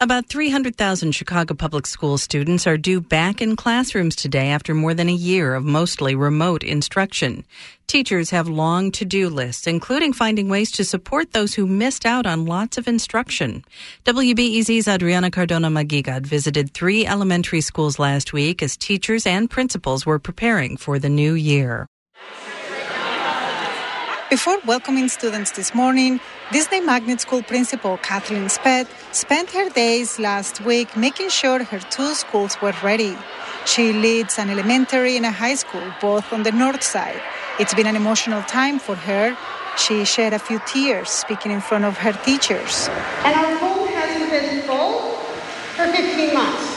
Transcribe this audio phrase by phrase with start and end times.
[0.00, 5.08] About 300,000 Chicago Public School students are due back in classrooms today after more than
[5.08, 7.44] a year of mostly remote instruction.
[7.88, 12.26] Teachers have long to do lists, including finding ways to support those who missed out
[12.26, 13.64] on lots of instruction.
[14.04, 20.20] WBEZ's Adriana Cardona Maguigad visited three elementary schools last week as teachers and principals were
[20.20, 21.88] preparing for the new year.
[24.30, 26.20] Before welcoming students this morning,
[26.52, 32.12] Disney Magnet School principal Kathleen Speth spent her days last week making sure her two
[32.12, 33.16] schools were ready.
[33.64, 37.22] She leads an elementary and a high school, both on the north side.
[37.58, 39.34] It's been an emotional time for her.
[39.78, 42.90] She shed a few tears speaking in front of her teachers.
[43.24, 45.24] And our home hasn't been full
[45.72, 46.68] for 15 months,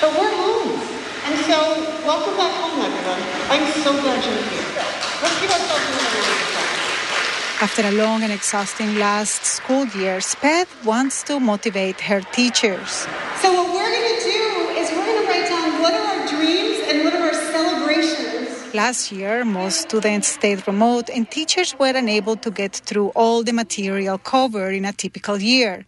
[0.00, 0.78] but we're home.
[1.26, 1.58] And so,
[2.06, 3.22] welcome back home, everyone.
[3.50, 4.84] I'm so glad you're here.
[5.22, 6.63] Let's give ourselves a round
[7.60, 13.06] after a long and exhausting last school year, Speth wants to motivate her teachers.
[13.42, 14.42] So, what we're going to do
[14.80, 18.74] is we're going to write down what are our dreams and what are our celebrations.
[18.74, 23.52] Last year, most students stayed remote and teachers were unable to get through all the
[23.52, 25.86] material covered in a typical year.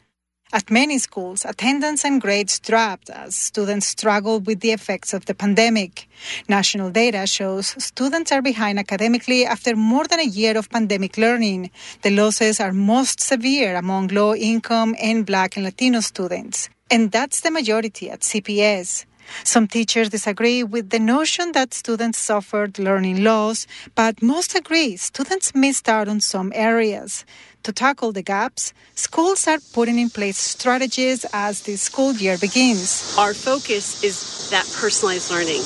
[0.53, 5.35] At many schools, attendance and grades dropped as students struggled with the effects of the
[5.35, 6.09] pandemic.
[6.49, 11.71] National data shows students are behind academically after more than a year of pandemic learning.
[12.03, 16.69] The losses are most severe among low income and Black and Latino students.
[16.93, 19.05] And that's the majority at CPS.
[19.45, 25.55] Some teachers disagree with the notion that students suffered learning loss, but most agree students
[25.55, 27.25] missed out on some areas.
[27.65, 33.17] To tackle the gaps, schools are putting in place strategies as the school year begins.
[33.19, 35.63] Our focus is that personalized learning.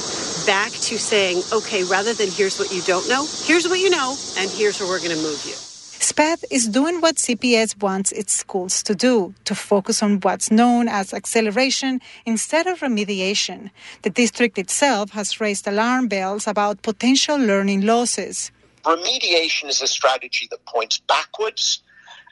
[0.46, 4.16] Back to saying, okay, rather than here's what you don't know, here's what you know,
[4.38, 5.69] and here's where we're going to move you.
[6.00, 10.88] Speth is doing what CPS wants its schools to do to focus on what's known
[10.88, 13.70] as acceleration instead of remediation.
[14.00, 18.50] The district itself has raised alarm bells about potential learning losses.
[18.82, 21.82] Remediation is a strategy that points backwards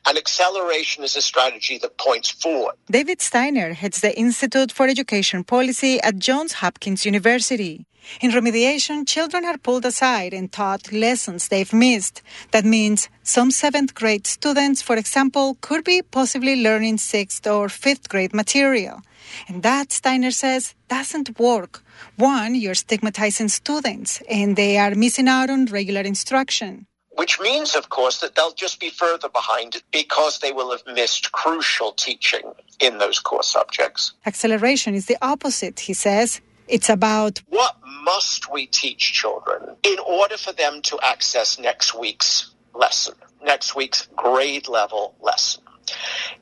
[0.06, 2.74] and acceleration is a strategy that points forward.
[2.90, 7.86] David Steiner heads the Institute for Education Policy at Johns Hopkins University.
[8.20, 12.22] In remediation, children are pulled aside and taught lessons they've missed.
[12.52, 18.08] That means some seventh grade students, for example, could be possibly learning sixth or fifth
[18.08, 19.02] grade material.
[19.46, 21.82] And that, Steiner says, doesn't work.
[22.16, 26.86] One, you're stigmatizing students and they are missing out on regular instruction
[27.18, 31.32] which means, of course, that they'll just be further behind because they will have missed
[31.32, 34.12] crucial teaching in those core subjects.
[34.24, 36.40] Acceleration is the opposite, he says.
[36.68, 42.52] It's about what must we teach children in order for them to access next week's
[42.72, 43.14] lesson,
[43.44, 45.64] next week's grade level lesson.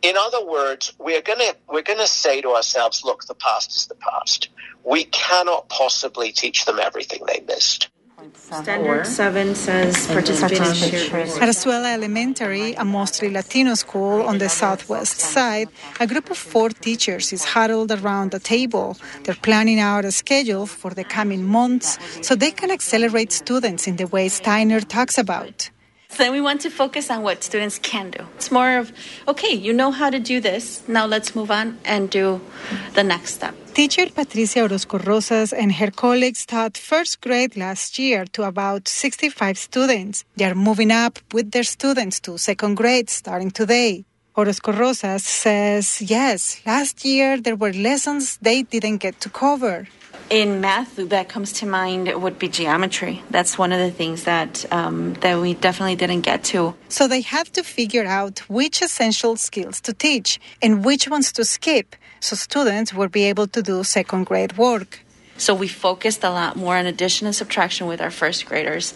[0.03, 3.75] In other words, we're going to we're going to say to ourselves, look, the past
[3.75, 4.51] is the past.
[4.85, 7.89] We cannot possibly teach them everything they missed.
[8.35, 10.63] Standard 7 says participate in
[11.43, 15.69] At Azuela Elementary, a mostly Latino school on the southwest side,
[16.01, 18.97] a group of four teachers is huddled around a table.
[19.25, 23.97] They're planning out a schedule for the coming months so they can accelerate students in
[23.97, 25.71] the way Steiner talks about.
[26.17, 28.27] Then we want to focus on what students can do.
[28.37, 28.93] It's more of,
[29.29, 30.83] okay, you know how to do this.
[30.89, 32.41] Now let's move on and do
[32.95, 33.55] the next step.
[33.77, 39.59] Teacher Patricia Orozco Rosas and her colleagues taught first grade last year to about 65
[39.59, 40.25] students.
[40.35, 44.07] They are moving up with their students to second grade starting today.
[44.35, 49.87] Orozco Rosas says, yes, last year there were lessons they didn't get to cover.
[50.29, 53.23] In math, that comes to mind would be geometry.
[53.31, 56.75] That's one of the things that um, that we definitely didn't get to.
[56.89, 61.45] So they have to figure out which essential skills to teach and which ones to
[61.45, 65.01] skip, so students will be able to do second grade work.
[65.39, 68.95] So we focused a lot more on addition and subtraction with our first graders.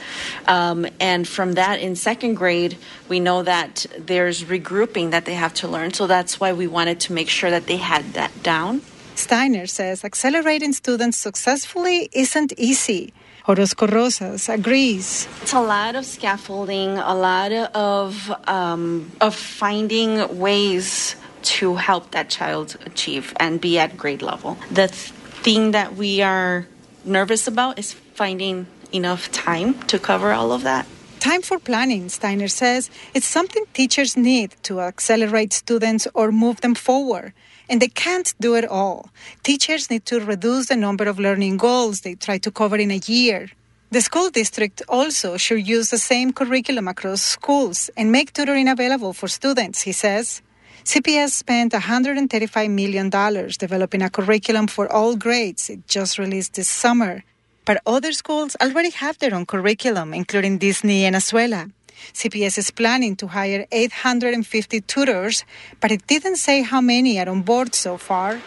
[0.48, 2.76] Um, and from that, in second grade,
[3.08, 5.92] we know that there's regrouping that they have to learn.
[5.92, 8.82] So that's why we wanted to make sure that they had that down.
[9.20, 13.12] Steiner says accelerating students successfully isn't easy.
[13.46, 15.28] Orozco Rosas agrees.
[15.42, 22.30] It's a lot of scaffolding, a lot of um, of finding ways to help that
[22.30, 24.56] child achieve and be at grade level.
[24.70, 25.12] The th-
[25.44, 26.66] thing that we are
[27.04, 30.86] nervous about is finding enough time to cover all of that.
[31.20, 36.74] Time for planning, Steiner says, is something teachers need to accelerate students or move them
[36.74, 37.34] forward.
[37.68, 39.10] And they can't do it all.
[39.42, 43.02] Teachers need to reduce the number of learning goals they try to cover in a
[43.04, 43.50] year.
[43.90, 49.12] The school district also should use the same curriculum across schools and make tutoring available
[49.12, 50.40] for students, he says.
[50.84, 55.68] CPS spent $135 million developing a curriculum for all grades.
[55.68, 57.24] It just released this summer.
[57.64, 61.70] But other schools already have their own curriculum, including Disney and Azuela.
[62.14, 65.44] CPS is planning to hire 850 tutors,
[65.80, 68.40] but it didn't say how many are on board so far.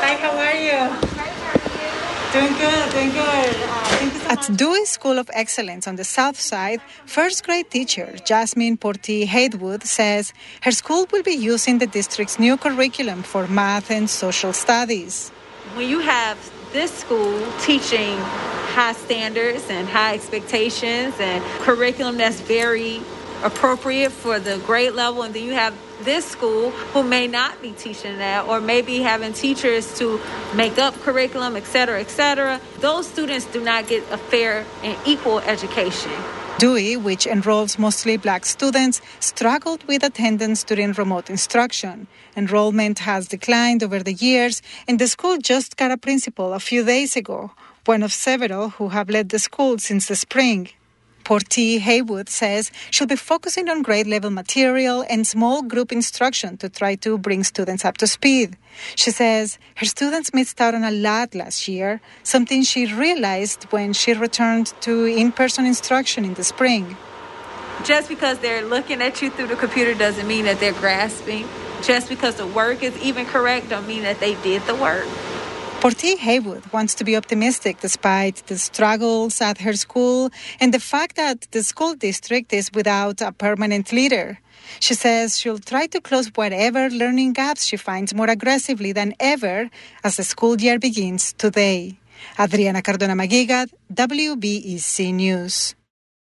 [0.00, 1.18] Hi, how are you?
[2.32, 3.56] Doing good, doing good.
[3.56, 9.24] Uh, At Dewey School of Excellence on the South Side, first grade teacher Jasmine Porti
[9.26, 10.32] Haywood says
[10.62, 15.30] her school will be using the district's new curriculum for math and social studies.
[15.74, 16.38] When you have
[16.72, 23.00] this school teaching high standards and high expectations and curriculum that's very
[23.42, 27.72] appropriate for the grade level, and then you have this school who may not be
[27.72, 30.20] teaching that or maybe having teachers to
[30.54, 32.60] make up curriculum, et cetera, et cetera.
[32.78, 36.12] Those students do not get a fair and equal education.
[36.58, 42.08] Dewey, which enrolls mostly black students, struggled with attendance during remote instruction.
[42.36, 46.84] Enrollment has declined over the years, and the school just got a principal a few
[46.84, 47.52] days ago,
[47.84, 50.68] one of several who have led the school since the spring.
[51.28, 56.70] Porti Haywood says she'll be focusing on grade level material and small group instruction to
[56.70, 58.56] try to bring students up to speed.
[58.96, 63.92] She says her students missed out on a lot last year, something she realized when
[63.92, 66.96] she returned to in person instruction in the spring.
[67.84, 71.46] Just because they're looking at you through the computer doesn't mean that they're grasping.
[71.82, 75.06] Just because the work is even correct don't mean that they did the work.
[75.80, 80.28] Porti Haywood wants to be optimistic despite the struggles at her school
[80.58, 84.40] and the fact that the school district is without a permanent leader.
[84.80, 89.70] She says she'll try to close whatever learning gaps she finds more aggressively than ever
[90.02, 91.96] as the school year begins today.
[92.36, 95.77] Adriana Cardona Maguigad, WBEZ News.